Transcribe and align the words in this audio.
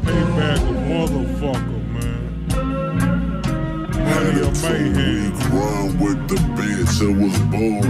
payback 0.00 0.58
a 0.58 0.74
motherfucker, 0.88 1.82
man. 1.92 2.22
Of 4.40 4.62
mayhem. 4.62 5.32
Week 5.32 5.38
run 5.52 5.88
with 5.98 6.20
the 6.28 6.36
bitch, 6.56 6.96
it 7.02 7.14
was 7.16 7.36
bull. 7.50 7.82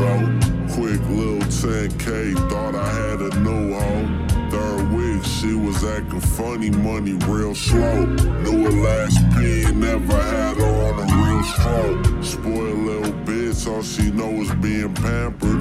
Quick 0.74 1.02
little 1.08 1.46
10K, 1.48 2.06
thought 2.50 2.74
I 2.74 2.90
had 2.92 3.20
a 3.20 3.30
new 3.40 3.72
hoe. 3.74 4.08
Third 4.50 4.84
week, 4.92 5.22
she 5.24 5.52
was 5.54 5.84
acting 5.84 6.20
funny, 6.20 6.70
money 6.70 7.14
real 7.26 7.54
slow. 7.54 8.04
Knew 8.06 8.68
last 8.82 9.18
P, 9.36 9.70
never 9.72 10.16
had 10.16 10.58
on 10.60 10.98
a 10.98 11.06
real 11.22 11.42
stroke. 11.44 12.24
Spoiled 12.24 12.78
little 12.78 13.12
bitch, 13.24 13.66
all 13.70 13.82
she 13.82 14.10
know 14.10 14.28
being 14.60 14.94
pampered. 14.94 15.57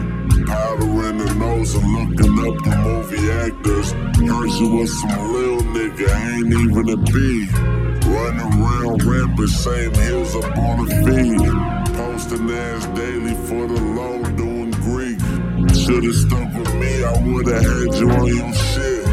Up 2.48 2.64
the 2.64 2.76
movie 2.78 3.32
actors. 3.32 3.92
Heard 3.92 4.52
she 4.52 4.68
was 4.70 5.02
some 5.02 5.34
little 5.34 5.64
nigga, 5.76 6.08
ain't 6.32 6.54
even 6.54 6.90
a 6.90 6.98
B. 6.98 7.48
Running 8.08 8.62
around 8.62 9.04
rampant, 9.04 9.50
same 9.50 9.94
heels 9.94 10.36
up 10.36 10.58
on 10.58 10.86
the 10.86 10.96
feed. 11.04 11.96
Posting 11.96 12.50
ass 12.50 12.86
daily 12.98 13.36
for 13.48 13.68
the 13.68 13.82
low, 13.98 14.24
doing 14.36 14.72
Greek. 14.88 15.20
Should've 15.76 16.16
stuck 16.16 16.54
with 16.58 16.74
me, 16.76 17.04
I 17.04 17.14
would've 17.26 17.54
had 17.54 18.00
you 18.00 18.10
on 18.12 18.28
your 18.28 18.54
shit. 18.54 19.06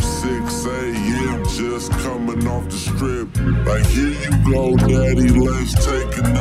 6 0.00 0.66
a.m. 0.66 1.44
just 1.44 1.92
coming 1.92 2.46
off 2.48 2.64
the 2.68 2.76
strip. 2.76 3.28
Like, 3.66 3.86
here 3.86 4.16
you 4.24 4.52
go, 4.52 4.76
daddy, 4.76 5.30
let's 5.30 5.74
take 5.86 6.18
another 6.18 6.39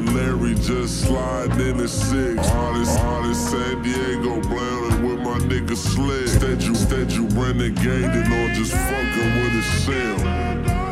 with 0.00 0.14
Larry, 0.14 0.54
just 0.54 1.02
sliding 1.02 1.60
in 1.60 1.76
the 1.76 1.88
six. 1.88 2.48
Honest, 2.50 2.98
honest, 3.00 3.50
San 3.50 3.82
Diego, 3.82 4.40
blowing 4.40 5.02
with 5.02 5.20
my 5.20 5.38
nigga 5.46 5.76
Slick. 5.76 6.22
Instead 6.22 6.62
you, 6.62 6.70
instead 6.70 7.12
you 7.12 7.26
renegading 7.28 8.30
or 8.30 8.54
just 8.54 8.72
fucking 8.72 9.34
with 9.42 9.54
a 9.54 9.62
shell. 9.80 10.89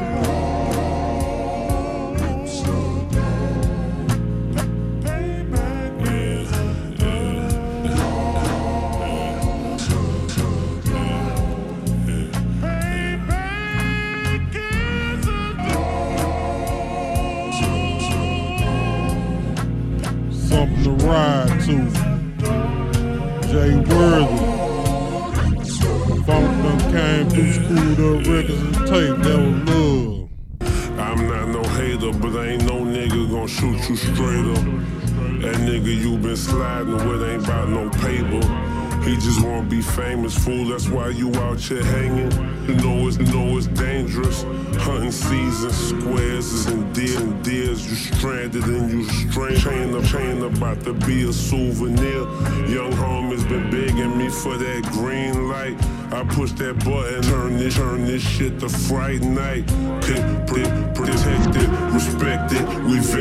Jay 23.68 23.76
Worthy. 23.76 24.36
Funk 26.24 26.48
done 26.62 26.80
came 26.92 27.28
through 27.28 27.52
screwed 27.52 28.00
up 28.00 28.26
records 28.26 28.62
and 28.62 28.86
tape. 28.86 29.16
That 29.24 29.38
was 29.44 29.58
love. 29.68 30.28
I'm 30.98 31.28
not 31.28 31.48
no 31.48 31.62
hater, 31.76 32.12
but 32.18 32.34
ain't 32.44 32.64
no 32.64 32.78
nigga 32.80 33.30
gon' 33.30 33.46
shoot 33.46 33.88
you 33.88 33.96
straight 33.96 34.46
up. 34.56 34.64
That 35.42 35.56
nigga 35.68 35.94
you 36.02 36.16
been 36.16 36.36
sliding 36.36 36.94
with 36.94 37.22
ain't 37.22 37.44
about 37.44 37.68
no 37.68 37.90
paper. 37.90 38.42
He 39.04 39.16
just 39.16 39.44
wanna 39.44 39.68
be 39.68 39.82
famous, 39.82 40.34
fool. 40.42 40.64
That's 40.68 40.88
why 40.88 41.10
you 41.10 41.34
out 41.36 41.60
here 41.60 41.84
hanging. 41.84 42.32
You 42.66 42.74
know 42.76 42.97
know 43.24 43.56
it's 43.56 43.66
dangerous. 43.68 44.42
Hunting 44.78 45.10
season, 45.10 45.70
squares 45.70 46.52
is 46.52 46.66
in 46.66 46.92
deer 46.92 47.18
and 47.20 47.44
deers. 47.44 47.88
You 47.88 47.96
stranded 47.96 48.64
and 48.64 48.90
you 48.90 49.04
strange. 49.04 49.62
Chain 49.62 49.94
up, 49.94 50.04
chain 50.04 50.42
about 50.42 50.82
to 50.84 50.92
be 50.92 51.28
a 51.28 51.32
souvenir. 51.32 52.22
Young 52.68 52.92
homies 52.92 53.48
been 53.48 53.70
begging 53.70 54.16
me 54.16 54.28
for 54.28 54.56
that 54.56 54.82
green 54.92 55.48
light. 55.48 55.76
I 56.12 56.24
push 56.24 56.52
that 56.52 56.82
button, 56.84 57.22
turn 57.22 57.56
this, 57.58 57.74
turn 57.74 58.04
this 58.06 58.22
shit 58.22 58.60
to 58.60 58.68
Fright 58.68 59.20
Night. 59.20 59.66
Protected. 60.94 61.68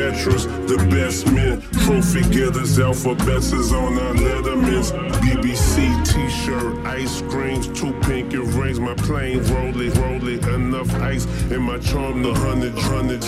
The 0.08 0.88
best 0.90 1.30
men. 1.30 1.60
Trophy 1.84 2.22
getters, 2.30 2.78
alphabets 2.78 3.52
is 3.52 3.74
on 3.74 3.98
our 3.98 4.14
lettermans. 4.14 4.90
BBC 5.20 6.02
t-shirt, 6.06 6.86
ice 6.86 7.20
creams, 7.28 7.68
two 7.78 7.92
pinky 8.00 8.38
rings. 8.38 8.80
My 8.80 8.94
plane 8.94 9.42
rolling, 9.52 9.92
rolling, 10.00 10.42
enough 10.54 10.90
ice 10.94 11.26
in 11.50 11.60
my 11.60 11.78
charm 11.78 12.22
to 12.22 12.32
hundred, 12.32 12.72
hundred. 12.78 13.22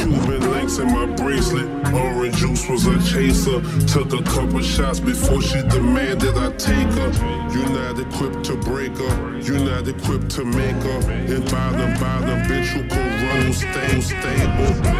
Cuban 0.00 0.50
links 0.50 0.78
in 0.78 0.90
my 0.90 1.04
bracelet. 1.04 1.68
Orange 1.92 2.36
juice 2.36 2.66
was 2.70 2.86
a 2.86 2.98
chaser. 3.12 3.60
Took 3.86 4.14
a 4.14 4.22
couple 4.22 4.62
shots 4.62 4.98
before 4.98 5.42
she 5.42 5.60
demanded 5.60 6.38
I 6.38 6.52
take 6.52 6.88
her. 6.88 7.12
You're 7.52 7.68
not 7.68 8.00
equipped 8.00 8.44
to 8.46 8.56
break 8.56 8.96
her. 8.96 9.38
You're 9.40 9.60
not 9.60 9.86
equipped 9.86 10.30
to 10.36 10.44
make 10.46 10.82
her. 10.82 11.10
And 11.10 11.44
bottom, 11.50 12.00
bottom, 12.00 12.40
bitch, 12.48 12.68
who 12.68 12.82
could 12.82 13.12
run, 13.28 13.52
stay 13.52 14.00
stable. 14.00 14.95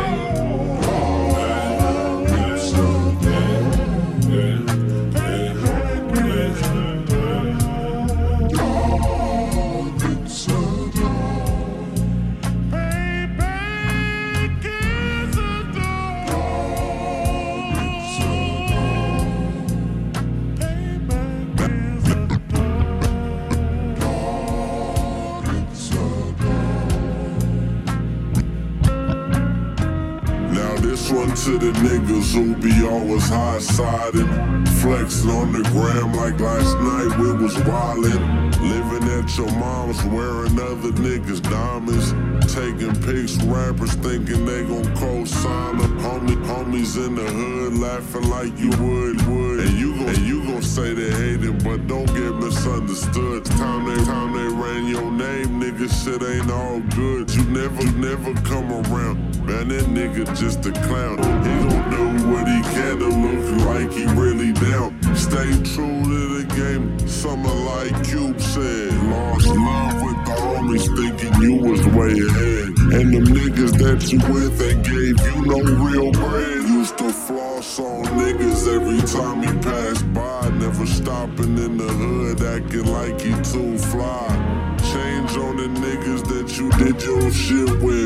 This 30.97 31.11
one 31.11 31.29
to 31.29 31.59
the 31.59 31.73
niggas 31.81 32.33
who 32.33 32.57
be 32.57 32.87
always 32.87 33.29
high 33.29 33.59
siding, 33.59 34.65
flexing 34.81 35.31
on 35.31 35.53
the 35.53 35.63
gram 35.71 36.15
like 36.15 36.41
last 36.41 36.75
night 36.79 37.19
we 37.19 37.33
was 37.35 37.55
wildin'. 37.69 38.47
Living 38.61 39.09
at 39.11 39.37
your 39.37 39.51
mom's, 39.59 40.03
wearing 40.05 40.59
other 40.59 40.93
niggas 41.05 41.43
diamonds, 41.43 42.13
taking 42.53 42.95
pics, 43.03 43.37
rappers 43.45 43.93
thinking 43.97 44.47
they 44.47 44.65
gon' 44.65 44.97
co-sign 44.97 45.77
them. 45.77 45.99
Homie, 46.01 46.43
homies 46.47 46.97
in 46.97 47.15
the 47.15 47.23
hood 47.25 47.77
laughing 47.77 48.31
like 48.31 48.57
you 48.59 48.71
would, 48.71 49.21
would. 49.29 49.61
And 49.61 49.79
you 49.79 49.95
gon' 49.99 50.25
you 50.25 50.47
gon' 50.47 50.63
say 50.63 50.95
they 50.95 51.11
hate 51.11 51.45
it, 51.45 51.63
but 51.63 51.87
don't 51.87 52.07
get 52.07 52.35
misunderstood. 52.37 53.45
Time 53.45 53.85
they 53.85 54.03
time 54.05 54.33
they 54.33 54.49
ran 54.49 54.87
your 54.87 55.11
name, 55.13 55.61
nigga, 55.61 55.89
shit 55.93 56.23
ain't 56.23 56.51
all 56.51 56.81
good. 56.97 57.33
You 57.35 57.45
never 57.45 57.85
never 57.93 58.33
come 58.43 58.73
around, 58.73 59.36
man. 59.67 59.77
That 59.77 59.85
nigga 59.91 60.27
just 60.39 60.65
a 60.67 60.73
clown. 60.73 61.19
He 61.19 61.69
don't 61.69 61.91
know 61.91 62.33
what 62.33 62.49
he 62.49 62.63
can 62.75 62.99
to 62.99 63.09
look 63.09 63.67
like 63.67 63.93
he 63.93 64.07
really 64.19 64.53
down. 64.53 64.99
Stay 65.15 65.51
true 65.63 66.03
to 66.03 66.39
the 66.39 66.55
game. 66.55 66.99
Summer 67.07 67.53
like 67.53 68.05
Cube 68.05 68.41
said, 68.41 68.93
lost 69.05 69.47
love 69.47 69.95
with 70.03 70.25
the 70.27 70.33
homies, 70.33 70.87
thinking 70.97 71.43
you 71.43 71.57
was 71.57 71.85
way 71.89 72.13
ahead. 72.13 72.69
And 72.97 73.13
them 73.13 73.27
niggas 73.27 73.73
that 73.79 74.13
you 74.13 74.19
with, 74.33 74.59
they 74.59 74.75
gave 74.75 75.19
you 75.27 75.47
no 75.47 75.59
real 75.85 76.13
bread. 76.13 76.63
Used 76.69 76.99
to 76.99 77.13
floss 77.13 77.79
on 77.79 78.05
niggas 78.05 78.67
every 78.69 79.01
time 79.07 79.43
he 79.43 79.53
passed 79.63 80.13
by. 80.13 80.49
Never 80.51 80.87
stopping 80.87 81.59
in 81.59 81.77
the 81.77 81.89
hood, 81.89 82.43
acting 82.43 82.87
like 82.93 83.21
he 83.21 83.33
too 83.43 83.77
fly. 83.79 84.29
Change 84.93 85.37
on 85.37 85.57
the 85.57 85.69
niggas 85.81 86.23
that 86.29 86.57
you 86.57 86.71
did 86.73 87.03
your 87.03 87.31
shit 87.31 87.83
with. 87.83 88.06